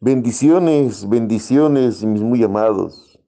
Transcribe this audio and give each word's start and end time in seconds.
Bendiciones, 0.00 1.08
bendiciones, 1.08 2.04
mis 2.04 2.22
muy 2.22 2.44
amados. 2.44 3.18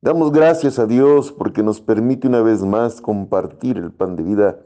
Damos 0.00 0.30
gracias 0.30 0.78
a 0.78 0.86
Dios 0.86 1.32
porque 1.32 1.64
nos 1.64 1.80
permite 1.80 2.28
una 2.28 2.42
vez 2.42 2.62
más 2.62 3.00
compartir 3.00 3.78
el 3.78 3.90
pan 3.90 4.14
de 4.14 4.22
vida 4.22 4.60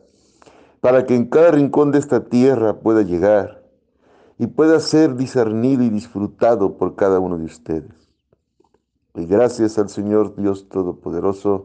para 0.80 1.06
que 1.06 1.14
en 1.14 1.24
cada 1.30 1.50
rincón 1.50 1.92
de 1.92 1.98
esta 1.98 2.28
tierra 2.28 2.80
pueda 2.80 3.00
llegar 3.00 3.64
y 4.36 4.48
pueda 4.48 4.80
ser 4.80 5.16
discernido 5.16 5.82
y 5.82 5.88
disfrutado 5.88 6.76
por 6.76 6.94
cada 6.94 7.20
uno 7.20 7.38
de 7.38 7.46
ustedes. 7.46 8.10
Y 9.14 9.24
gracias 9.24 9.78
al 9.78 9.88
Señor 9.88 10.36
Dios 10.36 10.68
Todopoderoso, 10.68 11.64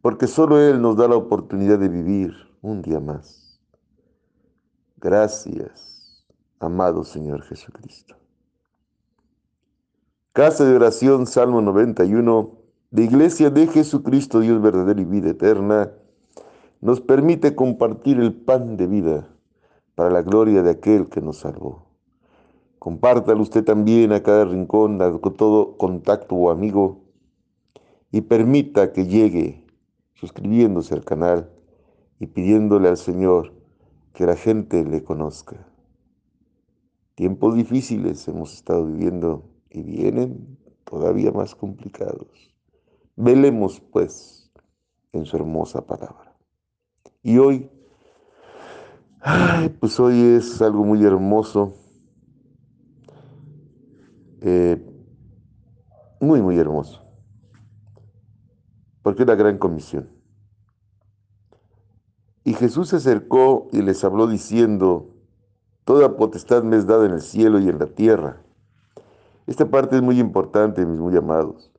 porque 0.00 0.26
solo 0.26 0.58
Él 0.58 0.80
nos 0.80 0.96
da 0.96 1.08
la 1.08 1.16
oportunidad 1.16 1.78
de 1.78 1.90
vivir 1.90 2.32
un 2.62 2.80
día 2.80 3.00
más. 3.00 3.60
Gracias, 4.96 6.26
amado 6.58 7.04
Señor 7.04 7.42
Jesucristo. 7.42 8.16
Casa 10.36 10.66
de 10.66 10.76
oración, 10.76 11.26
Salmo 11.26 11.62
91, 11.62 12.50
de 12.90 13.04
Iglesia 13.04 13.48
de 13.48 13.68
Jesucristo, 13.68 14.40
Dios 14.40 14.60
verdadero 14.60 15.00
y 15.00 15.06
vida 15.06 15.30
eterna, 15.30 15.92
nos 16.82 17.00
permite 17.00 17.54
compartir 17.54 18.20
el 18.20 18.34
pan 18.34 18.76
de 18.76 18.86
vida 18.86 19.34
para 19.94 20.10
la 20.10 20.20
gloria 20.20 20.62
de 20.62 20.72
aquel 20.72 21.08
que 21.08 21.22
nos 21.22 21.38
salvó. 21.38 21.86
Compártalo 22.78 23.40
usted 23.40 23.64
también 23.64 24.12
a 24.12 24.22
cada 24.22 24.44
rincón, 24.44 25.00
a 25.00 25.10
todo 25.18 25.78
contacto 25.78 26.34
o 26.34 26.50
amigo, 26.50 27.00
y 28.12 28.20
permita 28.20 28.92
que 28.92 29.06
llegue 29.06 29.64
suscribiéndose 30.12 30.92
al 30.92 31.02
canal 31.06 31.48
y 32.20 32.26
pidiéndole 32.26 32.90
al 32.90 32.98
Señor 32.98 33.54
que 34.12 34.26
la 34.26 34.36
gente 34.36 34.84
le 34.84 35.02
conozca. 35.02 35.66
Tiempos 37.14 37.54
difíciles 37.54 38.28
hemos 38.28 38.52
estado 38.52 38.84
viviendo 38.84 39.55
y 39.76 39.82
vienen 39.82 40.58
todavía 40.84 41.30
más 41.30 41.54
complicados. 41.54 42.54
Velemos, 43.14 43.80
pues, 43.92 44.50
en 45.12 45.26
su 45.26 45.36
hermosa 45.36 45.84
palabra. 45.84 46.34
Y 47.22 47.36
hoy, 47.38 47.70
pues 49.80 50.00
hoy 50.00 50.18
es 50.36 50.62
algo 50.62 50.84
muy 50.84 51.04
hermoso, 51.04 51.74
eh, 54.40 54.82
muy, 56.20 56.40
muy 56.40 56.58
hermoso, 56.58 57.04
porque 59.02 59.22
es 59.22 59.28
la 59.28 59.34
gran 59.34 59.58
comisión. 59.58 60.08
Y 62.44 62.54
Jesús 62.54 62.88
se 62.90 62.96
acercó 62.96 63.68
y 63.72 63.82
les 63.82 64.04
habló 64.04 64.26
diciendo, 64.26 65.12
Toda 65.84 66.16
potestad 66.16 66.64
me 66.64 66.76
es 66.76 66.86
dada 66.86 67.06
en 67.06 67.12
el 67.12 67.20
cielo 67.22 67.60
y 67.60 67.68
en 67.68 67.78
la 67.78 67.86
tierra. 67.86 68.42
Esta 69.46 69.70
parte 69.70 69.96
es 69.96 70.02
muy 70.02 70.18
importante, 70.18 70.84
mis 70.84 70.98
muy 70.98 71.16
amados. 71.16 71.70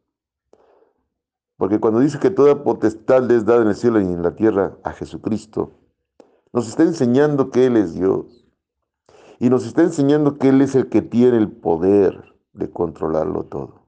Porque 1.58 1.80
cuando 1.80 2.00
dice 2.00 2.20
que 2.20 2.30
toda 2.30 2.64
potestad 2.64 3.30
es 3.32 3.46
dada 3.46 3.64
en 3.64 3.70
el 3.70 3.76
cielo 3.76 4.00
y 4.00 4.06
en 4.06 4.22
la 4.22 4.36
tierra 4.36 4.78
a 4.84 4.92
Jesucristo, 4.94 5.72
nos 6.54 6.70
está 6.70 6.84
enseñando 6.84 7.50
que 7.50 7.66
Él 7.66 7.78
es 7.78 7.94
Dios. 7.94 8.46
Y 9.40 9.50
nos 9.50 9.66
está 9.66 9.84
enseñando 9.84 10.38
que 10.38 10.50
Él 10.50 10.62
es 10.62 10.76
el 10.76 10.88
que 10.90 11.02
tiene 11.02 11.38
el 11.38 11.52
poder 11.52 12.36
de 12.54 12.70
controlarlo 12.70 13.44
todo. 13.46 13.88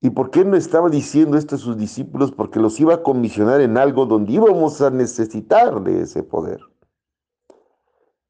¿Y 0.00 0.10
por 0.10 0.30
qué 0.30 0.44
no 0.44 0.54
estaba 0.56 0.88
diciendo 0.88 1.36
esto 1.36 1.56
a 1.56 1.58
sus 1.58 1.76
discípulos? 1.76 2.30
Porque 2.30 2.60
los 2.60 2.78
iba 2.78 2.94
a 2.94 3.02
comisionar 3.02 3.60
en 3.60 3.76
algo 3.76 4.06
donde 4.06 4.32
íbamos 4.32 4.80
a 4.80 4.90
necesitar 4.90 5.82
de 5.82 6.02
ese 6.02 6.22
poder. 6.22 6.60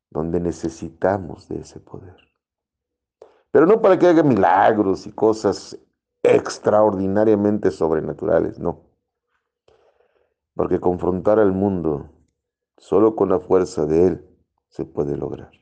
Donde 0.08 0.40
necesitamos 0.40 1.46
de 1.48 1.60
ese 1.60 1.78
poder. 1.78 2.27
Pero 3.50 3.66
no 3.66 3.80
para 3.80 3.98
que 3.98 4.06
haga 4.06 4.22
milagros 4.22 5.06
y 5.06 5.12
cosas 5.12 5.78
extraordinariamente 6.22 7.70
sobrenaturales, 7.70 8.58
no. 8.58 8.80
Porque 10.54 10.80
confrontar 10.80 11.38
al 11.38 11.52
mundo 11.52 12.10
solo 12.76 13.16
con 13.16 13.30
la 13.30 13.40
fuerza 13.40 13.86
de 13.86 14.06
Él 14.06 14.28
se 14.68 14.84
puede 14.84 15.16
lograr. 15.16 15.52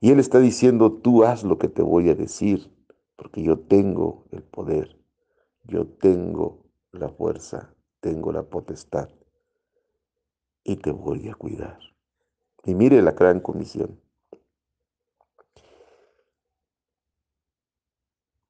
Y 0.00 0.10
Él 0.10 0.20
está 0.20 0.38
diciendo, 0.38 0.92
tú 0.92 1.24
haz 1.24 1.44
lo 1.44 1.58
que 1.58 1.68
te 1.68 1.82
voy 1.82 2.08
a 2.10 2.14
decir, 2.14 2.72
porque 3.16 3.42
yo 3.42 3.58
tengo 3.58 4.26
el 4.30 4.42
poder, 4.42 4.96
yo 5.64 5.86
tengo 5.86 6.64
la 6.92 7.08
fuerza, 7.08 7.74
tengo 8.00 8.32
la 8.32 8.44
potestad 8.44 9.08
y 10.64 10.76
te 10.76 10.92
voy 10.92 11.28
a 11.28 11.34
cuidar. 11.34 11.78
Y 12.64 12.74
mire 12.74 13.02
la 13.02 13.12
gran 13.12 13.40
comisión. 13.40 14.00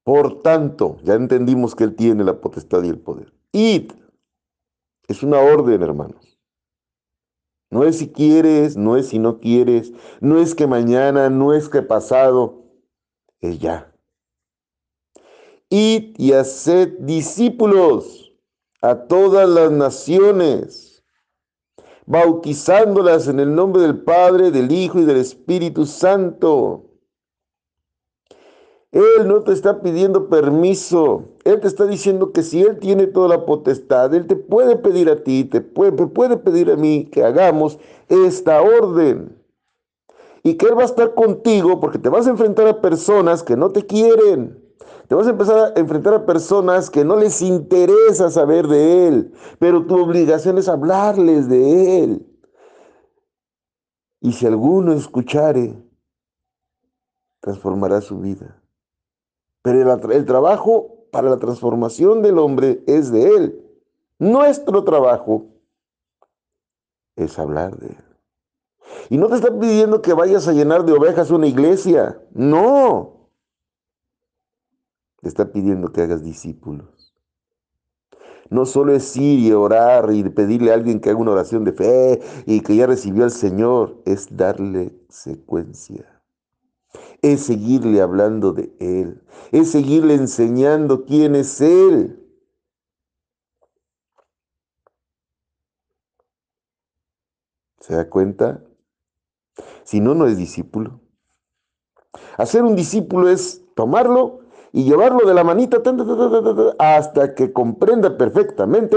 Por 0.08 0.40
tanto, 0.40 0.96
ya 1.02 1.12
entendimos 1.12 1.74
que 1.74 1.84
Él 1.84 1.94
tiene 1.94 2.24
la 2.24 2.40
potestad 2.40 2.82
y 2.82 2.88
el 2.88 2.98
poder. 2.98 3.30
Id. 3.52 3.92
Es 5.06 5.22
una 5.22 5.38
orden, 5.38 5.82
hermanos. 5.82 6.38
No 7.70 7.84
es 7.84 7.98
si 7.98 8.10
quieres, 8.10 8.78
no 8.78 8.96
es 8.96 9.08
si 9.08 9.18
no 9.18 9.38
quieres, 9.38 9.92
no 10.22 10.38
es 10.38 10.54
que 10.54 10.66
mañana, 10.66 11.28
no 11.28 11.52
es 11.52 11.68
que 11.68 11.82
pasado, 11.82 12.64
es 13.42 13.58
ya. 13.58 13.92
Id 15.68 16.14
y 16.16 16.32
haced 16.32 17.00
discípulos 17.00 18.32
a 18.80 18.94
todas 19.08 19.46
las 19.46 19.70
naciones, 19.70 21.04
bautizándolas 22.06 23.28
en 23.28 23.40
el 23.40 23.54
nombre 23.54 23.82
del 23.82 24.02
Padre, 24.04 24.52
del 24.52 24.72
Hijo 24.72 25.00
y 25.00 25.04
del 25.04 25.18
Espíritu 25.18 25.84
Santo 25.84 26.87
él 28.90 29.28
no 29.28 29.42
te 29.42 29.52
está 29.52 29.82
pidiendo 29.82 30.28
permiso. 30.28 31.24
Él 31.44 31.60
te 31.60 31.68
está 31.68 31.86
diciendo 31.86 32.32
que 32.32 32.42
si 32.42 32.62
Él 32.62 32.78
tiene 32.78 33.06
toda 33.06 33.28
la 33.28 33.44
potestad, 33.44 34.14
Él 34.14 34.26
te 34.26 34.36
puede 34.36 34.76
pedir 34.76 35.10
a 35.10 35.22
ti, 35.22 35.44
te 35.44 35.60
puede, 35.60 35.92
puede 36.06 36.38
pedir 36.38 36.70
a 36.70 36.76
mí 36.76 37.08
que 37.10 37.22
hagamos 37.22 37.78
esta 38.08 38.62
orden. 38.62 39.36
Y 40.42 40.54
que 40.54 40.66
Él 40.66 40.78
va 40.78 40.82
a 40.82 40.86
estar 40.86 41.14
contigo 41.14 41.80
porque 41.80 41.98
te 41.98 42.08
vas 42.08 42.26
a 42.26 42.30
enfrentar 42.30 42.66
a 42.66 42.80
personas 42.80 43.42
que 43.42 43.56
no 43.56 43.70
te 43.70 43.84
quieren. 43.84 44.64
Te 45.06 45.14
vas 45.14 45.26
a 45.26 45.30
empezar 45.30 45.58
a 45.58 45.80
enfrentar 45.80 46.14
a 46.14 46.26
personas 46.26 46.88
que 46.88 47.04
no 47.04 47.16
les 47.16 47.42
interesa 47.42 48.30
saber 48.30 48.68
de 48.68 49.08
Él. 49.08 49.32
Pero 49.58 49.86
tu 49.86 49.98
obligación 49.98 50.56
es 50.56 50.68
hablarles 50.68 51.48
de 51.48 52.04
Él. 52.04 52.26
Y 54.20 54.32
si 54.32 54.46
alguno 54.46 54.92
escuchare, 54.92 55.82
transformará 57.40 58.00
su 58.00 58.18
vida. 58.18 58.57
Pero 59.68 60.12
el, 60.12 60.24
trabajo 60.24 60.96
para 61.10 61.28
la 61.28 61.36
transformación 61.36 62.22
del 62.22 62.38
hombre 62.38 62.82
es 62.86 63.12
de 63.12 63.36
Él. 63.36 63.64
Nuestro 64.18 64.82
trabajo 64.82 65.44
es 67.16 67.38
hablar 67.38 67.76
de 67.76 67.88
Él. 67.88 68.04
Y 69.10 69.18
no 69.18 69.28
te 69.28 69.34
está 69.34 69.50
pidiendo 69.58 70.00
que 70.00 70.14
vayas 70.14 70.48
a 70.48 70.54
llenar 70.54 70.86
de 70.86 70.94
ovejas 70.94 71.30
una 71.30 71.46
iglesia. 71.46 72.18
No. 72.32 73.28
Te 75.20 75.28
está 75.28 75.52
pidiendo 75.52 75.92
que 75.92 76.00
hagas 76.00 76.24
discípulos. 76.24 77.14
No 78.48 78.64
solo 78.64 78.94
es 78.94 79.14
ir 79.18 79.40
y 79.40 79.52
orar 79.52 80.10
y 80.14 80.26
pedirle 80.30 80.70
a 80.70 80.74
alguien 80.76 80.98
que 80.98 81.10
haga 81.10 81.18
una 81.18 81.32
oración 81.32 81.64
de 81.64 81.74
fe 81.74 82.22
y 82.46 82.62
que 82.62 82.74
ya 82.74 82.86
recibió 82.86 83.24
al 83.24 83.32
Señor. 83.32 84.00
Es 84.06 84.34
darle 84.34 84.98
secuencia 85.10 86.17
es 87.22 87.44
seguirle 87.44 88.00
hablando 88.00 88.52
de 88.52 88.74
Él, 88.78 89.22
es 89.52 89.70
seguirle 89.70 90.14
enseñando 90.14 91.04
quién 91.04 91.34
es 91.34 91.60
Él. 91.60 92.24
¿Se 97.80 97.94
da 97.94 98.08
cuenta? 98.10 98.62
Si 99.84 100.00
no, 100.00 100.14
no 100.14 100.26
es 100.26 100.36
discípulo. 100.36 101.00
Hacer 102.36 102.62
un 102.62 102.76
discípulo 102.76 103.28
es 103.28 103.64
tomarlo 103.74 104.40
y 104.72 104.84
llevarlo 104.84 105.26
de 105.26 105.34
la 105.34 105.44
manita 105.44 105.82
hasta 106.78 107.34
que 107.34 107.52
comprenda 107.52 108.18
perfectamente 108.18 108.96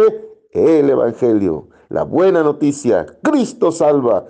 el 0.51 0.89
Evangelio, 0.89 1.69
la 1.89 2.03
buena 2.03 2.44
noticia. 2.44 3.06
Cristo 3.24 3.71
salva. 3.71 4.25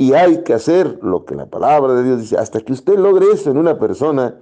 Y 0.00 0.14
hay 0.14 0.42
que 0.44 0.54
hacer 0.54 0.98
lo 1.02 1.26
que 1.26 1.34
la 1.34 1.44
palabra 1.44 1.92
de 1.92 2.02
Dios 2.02 2.20
dice. 2.20 2.38
Hasta 2.38 2.62
que 2.62 2.72
usted 2.72 2.98
logre 2.98 3.26
eso 3.34 3.50
en 3.50 3.58
una 3.58 3.78
persona, 3.78 4.40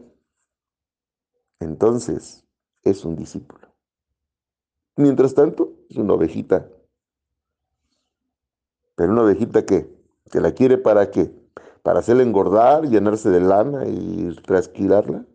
entonces 1.58 2.44
es 2.84 3.04
un 3.04 3.16
discípulo. 3.16 3.66
Mientras 4.94 5.34
tanto, 5.34 5.72
es 5.90 5.96
una 5.96 6.14
ovejita. 6.14 6.68
Pero 8.94 9.10
una 9.10 9.22
ovejita 9.22 9.66
que, 9.66 9.92
que 10.30 10.40
la 10.40 10.52
quiere 10.52 10.78
para 10.78 11.10
qué? 11.10 11.34
Para 11.82 11.98
hacerla 11.98 12.22
engordar, 12.22 12.84
llenarse 12.84 13.28
de 13.28 13.40
lana 13.40 13.84
y 13.88 14.32
trasquilarla. 14.46 15.26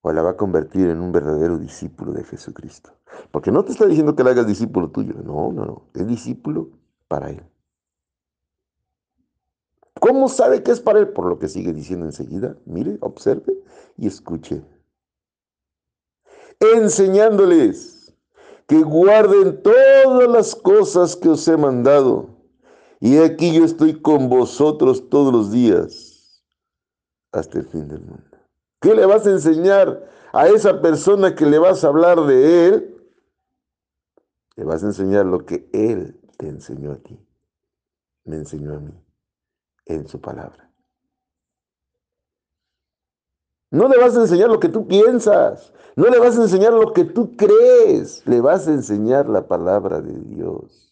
O 0.00 0.12
la 0.12 0.22
va 0.22 0.30
a 0.30 0.36
convertir 0.38 0.88
en 0.88 1.02
un 1.02 1.12
verdadero 1.12 1.58
discípulo 1.58 2.12
de 2.12 2.24
Jesucristo. 2.24 2.92
Porque 3.30 3.52
no 3.52 3.66
te 3.66 3.72
está 3.72 3.84
diciendo 3.84 4.16
que 4.16 4.24
la 4.24 4.30
hagas 4.30 4.46
discípulo 4.46 4.88
tuyo. 4.88 5.12
No, 5.22 5.52
no, 5.52 5.66
no. 5.66 5.82
Es 5.92 6.06
discípulo 6.06 6.70
para 7.06 7.28
Él. 7.28 7.49
¿Cómo 10.10 10.28
sabe 10.28 10.64
que 10.64 10.72
es 10.72 10.80
para 10.80 10.98
él? 10.98 11.10
Por 11.10 11.26
lo 11.26 11.38
que 11.38 11.46
sigue 11.46 11.72
diciendo 11.72 12.04
enseguida. 12.04 12.56
Mire, 12.64 12.98
observe 13.00 13.62
y 13.96 14.08
escuche. 14.08 14.60
Enseñándoles 16.58 18.12
que 18.66 18.82
guarden 18.82 19.62
todas 19.62 20.28
las 20.28 20.56
cosas 20.56 21.14
que 21.14 21.28
os 21.28 21.46
he 21.46 21.56
mandado. 21.56 22.28
Y 22.98 23.18
aquí 23.18 23.54
yo 23.54 23.64
estoy 23.64 24.02
con 24.02 24.28
vosotros 24.28 25.08
todos 25.10 25.32
los 25.32 25.52
días 25.52 26.42
hasta 27.30 27.60
el 27.60 27.66
fin 27.68 27.86
del 27.86 28.00
mundo. 28.00 28.36
¿Qué 28.80 28.96
le 28.96 29.06
vas 29.06 29.24
a 29.28 29.30
enseñar 29.30 30.10
a 30.32 30.48
esa 30.48 30.82
persona 30.82 31.36
que 31.36 31.46
le 31.46 31.60
vas 31.60 31.84
a 31.84 31.86
hablar 31.86 32.26
de 32.26 32.66
él? 32.66 33.12
Le 34.56 34.64
vas 34.64 34.82
a 34.82 34.86
enseñar 34.86 35.24
lo 35.24 35.46
que 35.46 35.70
él 35.72 36.20
te 36.36 36.48
enseñó 36.48 36.90
a 36.90 36.96
ti. 36.96 37.16
Me 38.24 38.34
enseñó 38.34 38.74
a 38.74 38.80
mí 38.80 38.92
en 39.94 40.08
su 40.08 40.20
palabra. 40.20 40.70
No 43.70 43.88
le 43.88 43.98
vas 43.98 44.16
a 44.16 44.22
enseñar 44.22 44.50
lo 44.50 44.58
que 44.58 44.68
tú 44.68 44.88
piensas, 44.88 45.72
no 45.94 46.08
le 46.08 46.18
vas 46.18 46.36
a 46.36 46.42
enseñar 46.42 46.72
lo 46.72 46.92
que 46.92 47.04
tú 47.04 47.36
crees, 47.36 48.22
le 48.26 48.40
vas 48.40 48.66
a 48.66 48.72
enseñar 48.72 49.28
la 49.28 49.46
palabra 49.46 50.00
de 50.00 50.12
Dios. 50.12 50.88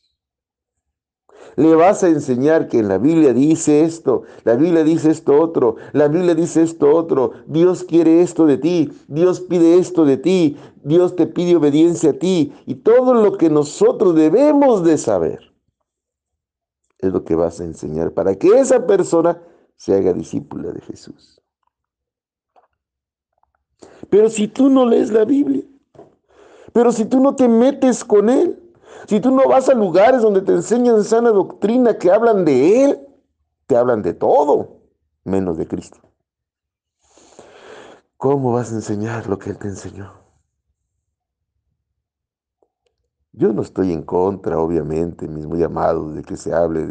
Le 1.56 1.74
vas 1.74 2.04
a 2.04 2.08
enseñar 2.08 2.68
que 2.68 2.78
en 2.78 2.86
la 2.86 2.98
Biblia 2.98 3.32
dice 3.32 3.82
esto, 3.82 4.22
la 4.44 4.54
Biblia 4.54 4.84
dice 4.84 5.10
esto 5.10 5.40
otro, 5.40 5.74
la 5.92 6.06
Biblia 6.06 6.36
dice 6.36 6.62
esto 6.62 6.94
otro, 6.94 7.32
Dios 7.46 7.82
quiere 7.82 8.22
esto 8.22 8.46
de 8.46 8.58
ti, 8.58 8.92
Dios 9.08 9.40
pide 9.40 9.76
esto 9.78 10.04
de 10.04 10.18
ti, 10.18 10.56
Dios 10.84 11.16
te 11.16 11.26
pide 11.26 11.56
obediencia 11.56 12.10
a 12.10 12.12
ti 12.12 12.52
y 12.64 12.76
todo 12.76 13.12
lo 13.14 13.36
que 13.38 13.50
nosotros 13.50 14.14
debemos 14.14 14.84
de 14.84 14.98
saber 14.98 15.47
es 16.98 17.12
lo 17.12 17.24
que 17.24 17.34
vas 17.34 17.60
a 17.60 17.64
enseñar 17.64 18.12
para 18.12 18.34
que 18.34 18.48
esa 18.58 18.86
persona 18.86 19.40
se 19.76 19.94
haga 19.94 20.12
discípula 20.12 20.72
de 20.72 20.80
Jesús. 20.80 21.40
Pero 24.10 24.28
si 24.28 24.48
tú 24.48 24.68
no 24.68 24.84
lees 24.84 25.10
la 25.10 25.24
Biblia, 25.24 25.62
pero 26.72 26.92
si 26.92 27.04
tú 27.04 27.20
no 27.20 27.34
te 27.36 27.48
metes 27.48 28.04
con 28.04 28.28
Él, 28.28 28.58
si 29.06 29.20
tú 29.20 29.30
no 29.30 29.48
vas 29.48 29.68
a 29.68 29.74
lugares 29.74 30.22
donde 30.22 30.42
te 30.42 30.52
enseñan 30.52 31.04
sana 31.04 31.30
doctrina 31.30 31.96
que 31.98 32.10
hablan 32.10 32.44
de 32.44 32.84
Él, 32.84 33.08
te 33.66 33.76
hablan 33.76 34.02
de 34.02 34.14
todo, 34.14 34.80
menos 35.24 35.56
de 35.58 35.66
Cristo. 35.66 35.98
¿Cómo 38.16 38.52
vas 38.52 38.72
a 38.72 38.76
enseñar 38.76 39.28
lo 39.28 39.38
que 39.38 39.50
Él 39.50 39.58
te 39.58 39.68
enseñó? 39.68 40.12
Yo 43.38 43.52
no 43.52 43.62
estoy 43.62 43.93
en 43.93 44.02
contra, 44.02 44.58
obviamente, 44.58 45.29
mis 45.29 45.46
muy 45.46 45.62
amados, 45.62 46.12
de 46.12 46.23
que 46.23 46.37
se 46.37 46.52
hable 46.52 46.87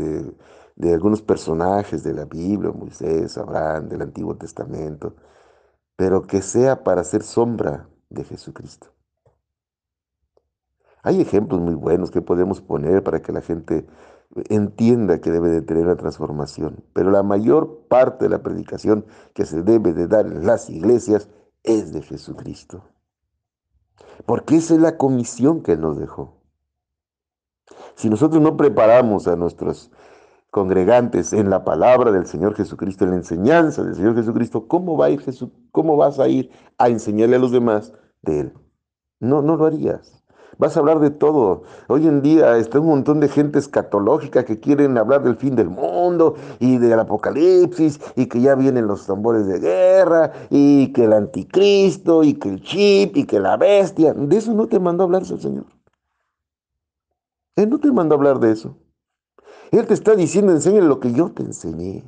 de, 0.78 0.94
algunos 0.94 1.22
personajes 1.22 2.04
de 2.06 2.14
la 2.14 2.24
Biblia, 2.24 2.72
Moisés, 2.72 3.38
Abraham, 3.38 3.90
del 3.90 4.02
Antiguo 4.02 4.38
Testamento, 4.38 5.14
pero 5.98 6.26
que 6.26 6.42
sea 6.42 6.86
para 6.86 7.04
ser 7.04 7.24
sombra 7.24 7.90
de 8.10 8.24
Jesucristo. 8.24 8.88
Hay 11.04 11.20
ejemplos 11.20 11.60
muy 11.60 11.76
buenos 11.76 12.12
que 12.12 12.22
podemos 12.22 12.62
poner 12.62 13.04
para 13.04 13.22
que 13.22 13.34
la 13.34 13.42
gente 13.42 13.86
entienda 14.48 15.20
que 15.20 15.32
debe 15.32 15.50
de 15.50 15.62
tener 15.62 15.86
la 15.86 15.98
transformación, 15.98 16.82
pero 16.94 17.12
la 17.12 17.24
mayor 17.24 17.88
parte 17.90 18.24
de 18.24 18.30
la 18.30 18.42
predicación 18.42 19.06
que 19.34 19.46
se 19.46 19.64
debe 19.64 19.92
de 19.92 20.08
dar 20.08 20.26
en 20.26 20.46
las 20.46 20.70
iglesias 20.70 21.30
es 21.64 21.92
de 21.92 22.02
Jesucristo. 22.04 22.86
Porque 24.26 24.58
esa 24.58 24.74
es 24.74 24.80
la 24.80 24.98
comisión 24.98 25.62
que 25.64 25.74
Él 25.74 25.82
nos 25.82 26.00
dejó. 26.00 26.38
Si 27.96 28.10
nosotros 28.10 28.42
no 28.42 28.58
preparamos 28.58 29.28
a 29.28 29.36
nuestros 29.36 29.92
congregantes 30.52 31.34
en 31.34 31.50
la 31.50 31.64
palabra 31.64 32.12
del 32.12 32.26
Señor 32.26 32.56
Jesucristo, 32.56 33.04
en 33.04 33.12
la 33.12 33.18
enseñanza 33.18 33.84
del 33.84 33.96
Señor 33.96 34.16
Jesucristo, 34.16 34.68
¿cómo 34.68 34.98
va 34.98 35.08
a 35.08 35.10
ir 35.10 35.22
Jesús? 35.22 35.50
¿Cómo 35.72 35.98
vas 35.98 36.20
a 36.20 36.28
ir 36.28 36.52
a 36.78 36.90
enseñarle 36.90 37.36
a 37.36 37.40
los 37.40 37.52
demás 37.52 37.94
de 38.22 38.40
él? 38.42 38.54
No, 39.20 39.42
no 39.42 39.56
lo 39.56 39.66
harías. 39.66 40.17
Vas 40.58 40.76
a 40.76 40.80
hablar 40.80 41.00
de 41.00 41.12
todo. 41.12 41.64
Hoy 41.88 42.08
en 42.08 42.22
día 42.22 42.58
está 42.58 42.80
un 42.80 42.88
montón 42.88 43.20
de 43.20 43.28
gente 43.28 43.60
escatológica 43.60 44.44
que 44.44 44.60
quieren 44.60 44.98
hablar 44.98 45.24
del 45.24 45.36
fin 45.36 45.56
del 45.56 45.70
mundo 45.70 46.36
y 46.60 46.78
del 46.78 47.00
apocalipsis 47.00 48.00
y 48.16 48.26
que 48.26 48.42
ya 48.42 48.56
vienen 48.56 48.88
los 48.88 49.06
tambores 49.06 49.46
de 49.46 49.60
guerra 49.60 50.32
y 50.50 50.92
que 50.94 51.04
el 51.04 51.14
anticristo 51.14 52.24
y 52.24 52.34
que 52.34 52.50
el 52.50 52.62
chip 52.62 53.18
y 53.18 53.26
que 53.26 53.40
la 53.40 53.58
bestia. 53.58 54.14
De 54.14 54.38
eso 54.38 54.54
no 54.54 54.68
te 54.68 54.80
mandó 54.80 55.04
a 55.04 55.06
hablar 55.06 55.26
Señor. 55.26 55.66
Él 57.56 57.70
no 57.70 57.80
te 57.80 57.92
mandó 57.92 58.16
a 58.16 58.18
hablar 58.18 58.40
de 58.40 58.52
eso. 58.52 58.78
Él 59.72 59.86
te 59.86 59.94
está 59.94 60.16
diciendo, 60.16 60.52
enseña 60.54 60.82
lo 60.82 61.00
que 61.00 61.12
yo 61.12 61.32
te 61.32 61.44
enseñé. 61.44 62.04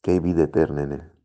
Que 0.00 0.12
hay 0.12 0.20
vida 0.20 0.44
eterna 0.44 0.82
en 0.82 0.92
Él. 0.92 1.19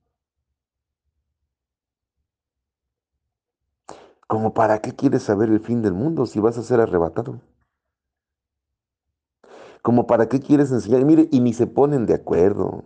¿Como 4.28 4.54
para 4.54 4.80
qué 4.80 4.96
quieres 4.96 5.24
saber 5.24 5.50
el 5.50 5.60
fin 5.60 5.82
del 5.82 5.94
mundo 5.94 6.26
si 6.26 6.40
vas 6.40 6.58
a 6.58 6.64
ser 6.64 6.80
arrebatado? 6.80 7.42
¿Como 9.84 10.08
para 10.08 10.28
qué 10.28 10.40
quieres 10.40 10.72
enseñar? 10.72 11.06
mire, 11.06 11.30
y 11.32 11.40
ni 11.42 11.54
se 11.54 11.68
ponen 11.68 12.08
de 12.08 12.16
acuerdo. 12.16 12.84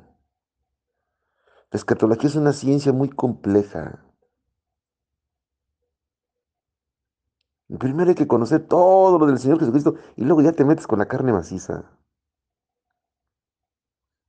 La 1.72 1.78
escatología 1.78 2.28
es 2.30 2.36
una 2.36 2.52
ciencia 2.52 2.92
muy 2.92 3.10
compleja. 3.10 4.04
Primero 7.80 8.10
hay 8.10 8.16
que 8.16 8.28
conocer 8.28 8.68
todo 8.68 9.20
lo 9.20 9.28
del 9.28 9.38
Señor 9.38 9.60
Jesucristo 9.60 9.96
y 10.16 10.26
luego 10.26 10.42
ya 10.42 10.52
te 10.52 10.66
metes 10.66 10.88
con 10.88 11.00
la 11.00 11.08
carne 11.08 11.32
maciza. 11.32 11.86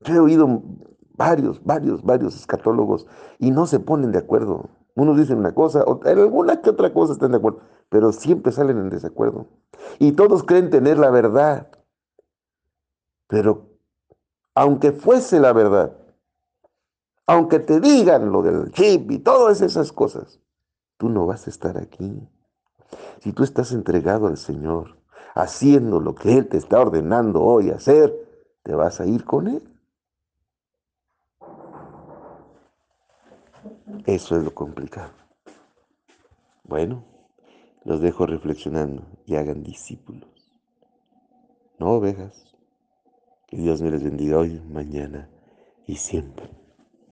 Yo 0.00 0.14
he 0.14 0.18
oído 0.18 0.62
varios, 1.14 1.64
varios, 1.64 2.02
varios 2.02 2.36
escatólogos 2.36 3.06
y 3.38 3.50
no 3.50 3.66
se 3.66 3.80
ponen 3.80 4.12
de 4.12 4.18
acuerdo. 4.18 4.68
Unos 4.94 5.16
dicen 5.16 5.38
una 5.38 5.54
cosa, 5.54 5.84
en 6.04 6.18
alguna 6.18 6.60
que 6.60 6.70
otra 6.70 6.92
cosa 6.92 7.12
están 7.12 7.32
de 7.32 7.38
acuerdo, 7.38 7.60
pero 7.88 8.12
siempre 8.12 8.52
salen 8.52 8.78
en 8.78 8.90
desacuerdo. 8.90 9.46
Y 9.98 10.12
todos 10.12 10.42
creen 10.42 10.70
tener 10.70 10.98
la 10.98 11.10
verdad. 11.10 11.68
Pero 13.28 13.68
aunque 14.54 14.92
fuese 14.92 15.40
la 15.40 15.52
verdad, 15.52 15.96
aunque 17.26 17.60
te 17.60 17.80
digan 17.80 18.32
lo 18.32 18.42
del 18.42 18.72
chip 18.72 19.10
y 19.10 19.18
todas 19.20 19.60
esas 19.60 19.92
cosas, 19.92 20.40
tú 20.96 21.08
no 21.08 21.26
vas 21.26 21.46
a 21.46 21.50
estar 21.50 21.78
aquí. 21.78 22.28
Si 23.20 23.32
tú 23.32 23.44
estás 23.44 23.72
entregado 23.72 24.26
al 24.26 24.36
Señor, 24.36 24.96
haciendo 25.34 26.00
lo 26.00 26.14
que 26.14 26.36
Él 26.36 26.48
te 26.48 26.56
está 26.56 26.80
ordenando 26.80 27.42
hoy 27.42 27.70
hacer, 27.70 28.12
te 28.64 28.74
vas 28.74 29.00
a 29.00 29.06
ir 29.06 29.24
con 29.24 29.46
Él. 29.46 29.69
Eso 34.06 34.36
es 34.36 34.44
lo 34.44 34.54
complicado. 34.54 35.12
Bueno, 36.64 37.04
los 37.84 38.00
dejo 38.00 38.26
reflexionando 38.26 39.06
y 39.26 39.36
hagan 39.36 39.62
discípulos. 39.62 40.28
No 41.78 41.92
ovejas. 41.92 42.54
Que 43.46 43.56
Dios 43.56 43.82
me 43.82 43.90
les 43.90 44.04
bendiga 44.04 44.38
hoy, 44.38 44.60
mañana 44.60 45.28
y 45.86 45.96
siempre. 45.96 46.59